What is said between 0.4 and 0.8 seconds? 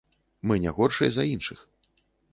Мы не